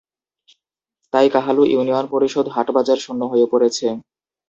[1.13, 3.87] তাই কাহালু ইউনিয়ন পরিষদ হাট বাজার শূন্য হয়ে পড়েছে।